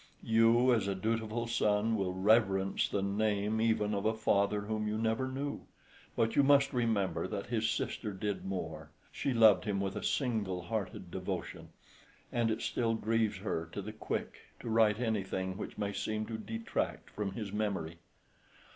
You 0.23 0.73
as 0.73 0.87
a 0.87 0.95
dutiful 0.95 1.45
son 1.45 1.95
will 1.95 2.15
reverence 2.15 2.89
the 2.89 3.03
name 3.03 3.61
even 3.61 3.93
of 3.93 4.03
a 4.03 4.15
father 4.15 4.61
whom 4.61 4.87
you 4.87 4.97
never 4.97 5.27
knew; 5.27 5.67
but 6.15 6.35
you 6.35 6.41
must 6.41 6.73
remember 6.73 7.27
that 7.27 7.45
his 7.45 7.69
sister 7.69 8.11
did 8.11 8.43
more; 8.43 8.89
she 9.11 9.31
loved 9.31 9.65
him 9.65 9.79
with 9.79 9.95
a 9.95 10.01
single 10.01 10.63
hearted 10.63 11.11
devotion, 11.11 11.69
and 12.31 12.49
it 12.49 12.63
still 12.63 12.95
grieves 12.95 13.37
her 13.37 13.69
to 13.73 13.81
the 13.83 13.93
quick 13.93 14.39
to 14.59 14.69
write 14.69 14.99
anything 14.99 15.55
which 15.55 15.77
may 15.77 15.93
seem 15.93 16.25
to 16.25 16.33
detract 16.39 17.11
from 17.11 17.33
his 17.33 17.53
memory. 17.53 17.99